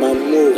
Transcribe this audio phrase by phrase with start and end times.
[0.00, 0.56] my move.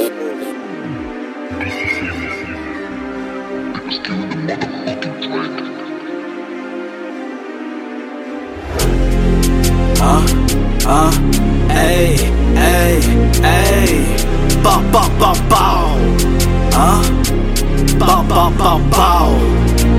[10.01, 10.27] Uh,
[10.87, 11.13] uh,
[11.71, 12.17] ay,
[12.57, 12.99] ay,
[13.43, 13.91] ay.
[14.63, 15.97] Bow, bow, bow, bow.
[16.75, 17.03] Uh,
[17.99, 19.39] bow, bow, bow, bow.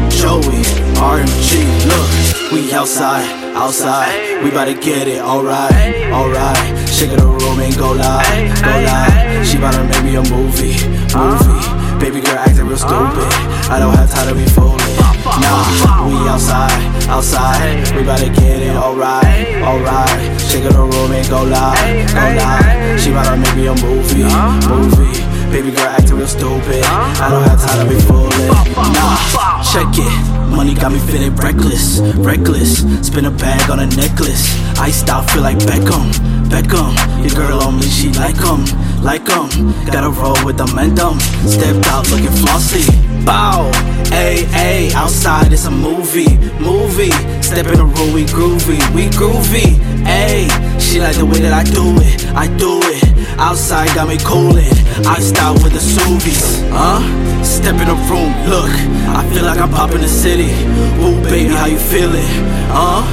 [0.10, 0.64] Joey,
[1.00, 1.52] RMG,
[1.88, 4.44] look, we outside, outside.
[4.44, 6.79] We bout to get it, alright, alright.
[7.00, 9.48] Shake the room and go live, go live.
[9.48, 10.76] She bout to make me a movie,
[11.16, 11.64] movie.
[11.96, 13.24] Baby girl acting real stupid.
[13.72, 15.00] I don't have time to be fooling.
[15.24, 16.76] Nah, we outside,
[17.08, 17.88] outside.
[17.96, 20.42] We bout to get it, alright, alright.
[20.44, 23.00] Shake the room and go live, go live.
[23.00, 24.28] She bout to make me a movie,
[24.68, 25.24] movie.
[25.56, 26.84] Baby girl acting real stupid.
[26.84, 28.52] I don't have time to be fooling.
[28.76, 30.40] Nah, check it.
[30.52, 32.84] Money got me feeling reckless, reckless.
[33.08, 34.52] Spin a bag on a necklace.
[34.78, 36.12] Iced out, feel like Beckham,
[36.50, 36.94] Beckham.
[37.24, 38.66] Your girl on me, she like 'em,
[39.04, 39.74] like 'em.
[39.86, 41.20] Gotta roll with the momentum.
[41.46, 42.84] Stepped out looking flossy.
[43.26, 43.70] Bow,
[44.12, 44.94] ayy, ayy.
[44.96, 47.14] Outside it's a movie, movie.
[47.42, 49.68] Step in the room, we groovy, we groovy.
[50.06, 50.48] Ayy,
[50.90, 53.06] she like the way that I do it, I do it.
[53.38, 54.66] Outside got me coolin',
[55.06, 56.66] iced out with the Suvies.
[56.74, 57.00] Huh?
[57.44, 58.74] Step in the room, look,
[59.14, 60.50] I feel like I'm poppin' the city.
[60.98, 62.26] Woo, baby, how you feelin'?
[62.74, 63.06] Huh?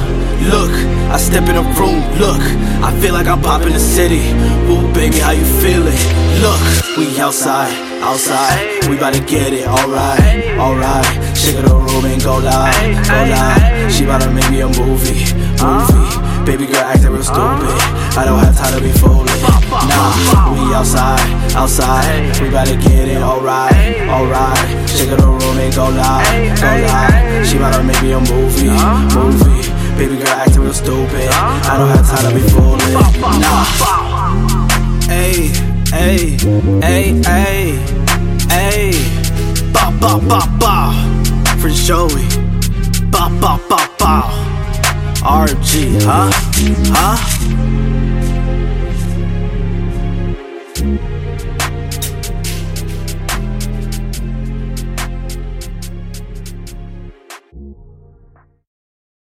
[0.49, 0.73] Look,
[1.13, 2.41] I step in the room, look,
[2.81, 4.33] I feel like I'm poppin' the city.
[4.65, 6.01] Woo, baby, how you feelin'?
[6.41, 6.61] Look,
[6.97, 11.37] we outside, outside, we bout to get it, alright, alright.
[11.37, 13.56] Shake the room and go live, go live.
[18.17, 19.27] I don't have time to be fooling.
[19.69, 21.21] Nah, we outside,
[21.55, 22.41] outside.
[22.41, 23.75] We bout to get it, alright,
[24.09, 24.89] alright.
[24.89, 27.47] Shake the room and go live, go live.
[27.47, 28.73] She bout to make me a movie,
[29.13, 29.69] movie.
[29.97, 31.29] Baby girl acting real stupid.
[31.29, 32.93] I don't have time to be fooling.
[33.37, 33.65] Nah.
[35.13, 35.53] Ay,
[35.93, 36.37] ay,
[36.81, 37.77] ay, ay,
[38.49, 38.91] ay.
[39.71, 40.91] Ba ba ba ba.
[41.61, 42.25] For Joey.
[43.11, 44.13] Ba ba ba ba.
[45.21, 46.31] RG, huh?
[46.93, 47.17] Huh?